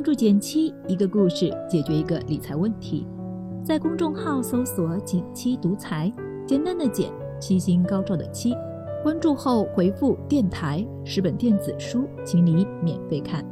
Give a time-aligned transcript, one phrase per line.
[0.00, 3.06] 关注简七，一个故事解决一个理财问题。
[3.62, 6.10] 在公众号搜索“简七独裁，
[6.46, 8.54] 简单的简，七星高照的七。
[9.02, 13.44] 关注后回复“电台”十本电子书，请你免费看。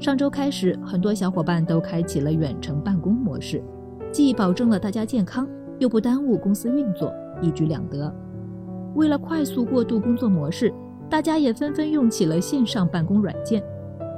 [0.00, 3.62] 上周开始，很多小伙伴都开启了远程办公模式，
[4.10, 5.46] 既保证了大家健康，
[5.78, 7.12] 又不耽误公司运作，
[7.42, 8.10] 一举两得。
[8.94, 10.72] 为了快速过渡工作模式，
[11.10, 13.62] 大家也纷纷用起了线上办公软件。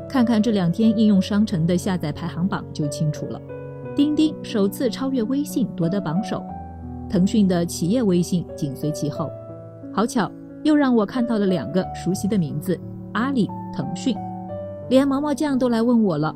[0.08, 3.40] 看看这两天应用商城的下载排行榜就清楚了。
[3.94, 6.42] 钉钉首次超越微信夺得榜首，
[7.10, 9.28] 腾讯的企业微信紧随其后。
[9.92, 10.30] 好巧，
[10.62, 12.78] 又让我看到了两个熟悉的名字：
[13.12, 14.16] 阿里、腾讯。
[14.88, 16.34] 连毛毛酱都来问我了，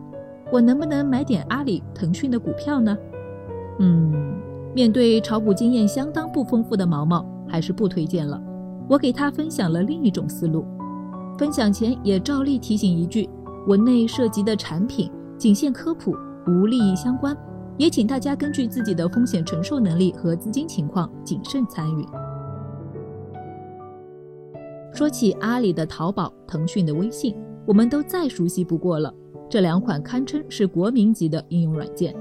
[0.50, 2.98] 我能不能买点阿里、腾讯的股票呢？
[3.78, 4.34] 嗯，
[4.74, 8.38] 面对炒股经验相当不丰富的毛毛，还是不推荐了。
[8.88, 10.66] 我给他分享了另一种思路。
[11.38, 13.30] 分享前也照例提醒一句。
[13.66, 16.16] 文内涉及的产品仅限科普，
[16.48, 17.36] 无利益相关，
[17.77, 22.04] 也请大家根据自己的风险承受能力和资金情况谨慎参与。
[24.92, 29.12] 说起阿里的淘宝、腾讯的微信，我们都再熟悉不过了。
[29.48, 32.14] 这两款堪称是国民级的应用软件，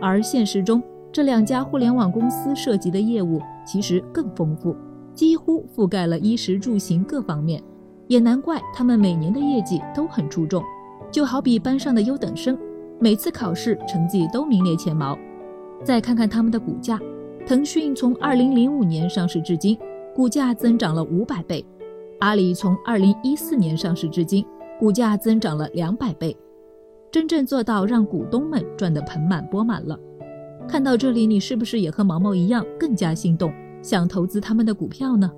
[0.00, 4.74] 而现实中，这两家互联网公司涉及的业务其实更丰富，
[5.12, 7.62] 几乎覆盖了衣食住行各方面，
[8.06, 10.62] 也难怪他们每年的业绩都很出众。
[11.10, 12.56] 就好比班上的优等生，
[12.98, 15.18] 每次考试成绩都名列前茅。
[15.84, 17.00] 再看看他们的股价，
[17.46, 19.78] 腾讯从2005年上市至今，
[20.14, 21.64] 股价增长了五百倍；
[22.20, 24.44] 阿里从2014年上市至今，
[24.78, 26.36] 股价增长了两百倍，
[27.10, 29.98] 真正做到让股东们赚得盆满钵满了。
[30.68, 35.30] 看到这里，你是不是也和毛毛一样更加心动，想投资他们的股票呢？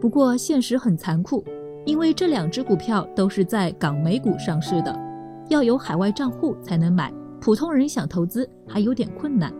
[0.00, 1.44] 不过现实很残酷，
[1.84, 5.03] 因为这两只股票都是在港美股上市的。
[5.48, 9.52] 要有海外账户才能买，普通人想投资还有点困难。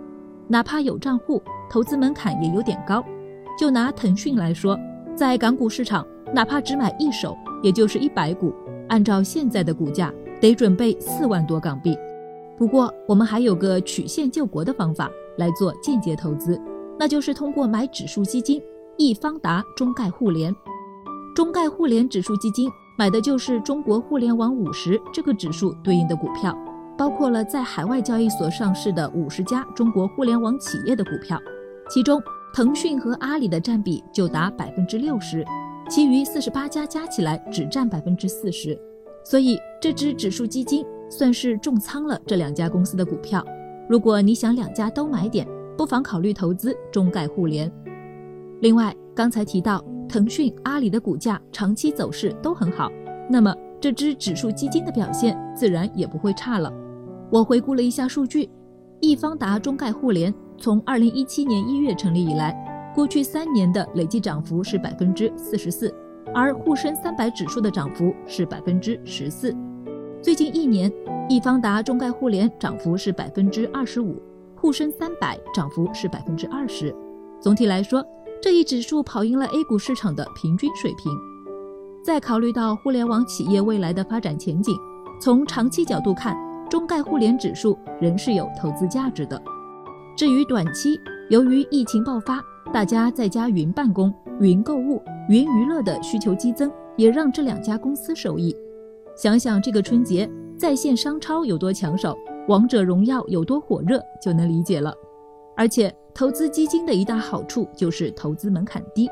[0.48, 3.04] 哪怕有账户，投资门槛也有点高。
[3.58, 4.78] 就拿腾讯来说，
[5.14, 8.52] 在港股市场，哪怕只买一手，也就是一百股，
[8.88, 11.96] 按照现在的股价，得准备四万多港币。
[12.58, 16.60] 不过，我们还有个曲线救国的方法来做间接投资，
[16.98, 18.62] 那就是通过买指数基金，
[18.96, 20.54] 易方达中概互联，
[21.34, 22.70] 中概互联指数基金。
[22.96, 26.56] 买的就是中国互联网五十这个指数对应的股票，
[26.96, 31.36] 包括了在海外交易所上市的五十家中国互联网企业的股票，
[31.90, 32.22] 其中
[32.54, 35.44] 腾讯和阿里的占比就达百分之六十，
[35.90, 38.78] 其余四十八家加起来只占百分之四十，
[39.24, 43.44] 所以这支指数基金算是重仓了这两家公司的股票。
[43.88, 45.44] 如果你想两家都买点，
[45.76, 47.68] 不妨考虑投资中概互联。
[48.60, 49.84] 另外，刚才提到。
[50.08, 52.90] 腾讯、阿里的股价长期走势都很好，
[53.28, 56.72] 那么这支指数基金的表现自然也不会差了。
[57.30, 58.48] 我回顾了一下数据，
[59.00, 62.54] 易方达中概互联从二零一七年一月成立以来，
[62.94, 65.92] 过去三年的累计涨幅是百分之四十四，
[66.34, 69.54] 而沪深三百指数的涨幅是百分之十四。
[70.22, 70.92] 最近一年，
[71.28, 74.16] 易方达中概互联涨幅是百分之二十五，
[74.54, 76.94] 沪深三百涨幅是百分之二十。
[77.40, 78.04] 总体来说。
[78.44, 81.10] 这一指数跑赢了 A 股市场的平均水平。
[82.02, 84.76] 再考虑到互联网企业未来的发展前景，
[85.18, 86.36] 从长期角度看，
[86.68, 89.42] 中概互联指数仍是有投资价值的。
[90.14, 91.00] 至于短期，
[91.30, 92.38] 由于疫情爆发，
[92.70, 98.54] 大家在家云办公、云购物、云娱乐的需求激增，也让这两家公司受益。
[99.16, 102.14] 想想这个春节，在线商超有多抢手，
[102.48, 104.92] 王者荣耀有多火热，就能理解了。
[105.56, 105.90] 而且。
[106.14, 109.10] 投资基金的一大好处就是投资门槛低，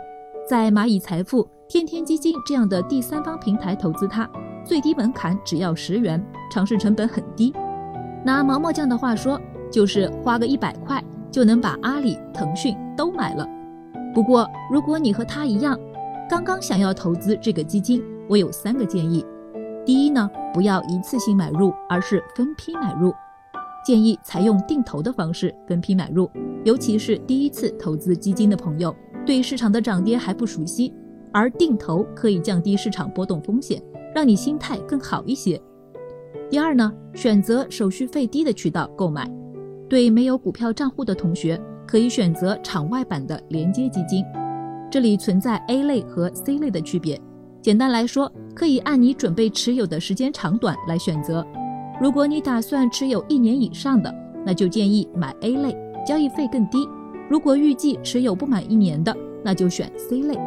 [0.49, 4.31] 在蚂蚁财富、天天基金这样的第三方平台投资它，
[4.65, 7.53] 最低门槛只要十元，尝试成本很低。
[8.25, 13.45] 拿毛毛酱的话说，就是花个一百块就能把阿里、腾讯都买了。
[14.15, 15.77] 不过，如果你和他一样，
[16.31, 19.27] 刚刚想要投资这个基金，我有三个建议。
[19.85, 23.13] 第一呢，不要一次性买入，而是分批买入。
[23.85, 26.31] 建议采用定投的方式分批买入，
[26.65, 28.95] 尤其是第一次投资基金的朋友，
[29.27, 30.93] 对市场的涨跌还不熟悉，
[31.33, 33.83] 而定投可以降低市场波动风险，
[34.15, 35.61] 让你心态更好一些。
[36.51, 39.29] 第二呢，选择手续费低的渠道购买，
[39.89, 44.25] 对没有股票账户的同学，可以选择场外版的连接基金，
[44.91, 47.21] 这里存在 A 类和 C 类的区别，
[47.61, 51.45] 简单来说，可以按你准备持有的时间长短来选择。
[52.01, 55.77] 如果你打算持有一年以上的，那就建议买 A 类，
[56.07, 56.89] 交易费更低。
[57.29, 60.39] 如果预计持有不满一年的，那就选 C 类。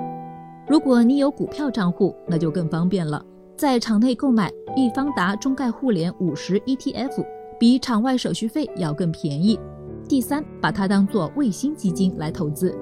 [0.67, 3.23] 如果你有股票账户，那就更方便了。
[3.55, 7.25] 在场内购买易方达中概互联五十 ETF，
[7.59, 9.59] 比场外手续费要更便宜。
[10.09, 12.75] 第三，把它当做卫星基金来投资。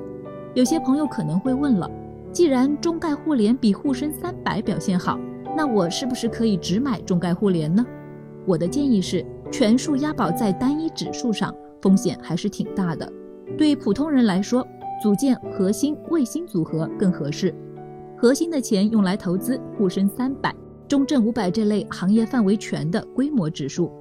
[0.54, 1.90] 有些朋友可能会问了，
[2.32, 5.20] 既然中概互联比沪深三百表现好，
[5.56, 7.86] 那我是不是可以只买中概互联呢？
[8.46, 13.12] 我的建议是，全数押宝在单一指数上，风险还是挺大的。
[13.58, 14.66] 对普通人来说，
[15.04, 17.54] 组建核心卫星组合更合适。
[18.18, 20.56] 核心的钱用来投资沪深三百、
[20.88, 23.92] 中证五百这类行业范围全的规模指数，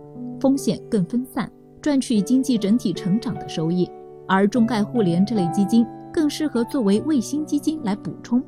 [0.41, 1.51] 风险更分散，
[1.81, 3.91] 赚取经济整体成长的收益。
[4.29, 8.41] 而中概互联这类基金更适合作为卫星基金来补充。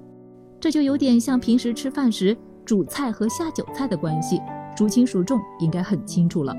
[0.60, 2.34] 这就有点像平时吃饭时
[2.64, 4.40] 主菜和下酒菜的关系，
[4.76, 6.54] 孰轻孰重应该很清楚了。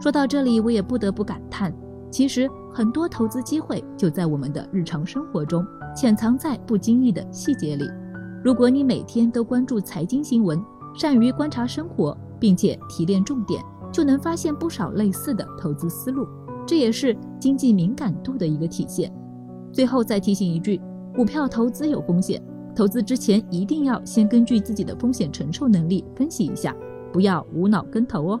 [0.00, 1.70] 说到这里，我也不得不感叹。
[2.10, 5.64] 其实很多投资机会就在我们的日常生活中，
[5.94, 7.84] 潜藏在不经意的细节里。
[8.42, 10.58] 如果你每天都关注财经新闻，
[10.94, 13.62] 善于观察生活，并且提炼重点，
[13.92, 16.26] 就能发现不少类似的投资思路。
[16.66, 19.12] 这也是经济敏感度的一个体现。
[19.70, 20.80] 最后再提醒一句：
[21.14, 22.42] 股票投资有风险，
[22.74, 26.74] 投资之前一定要先根据自己的风险承受能力分析一下，
[27.12, 28.40] 不要无脑跟投哦。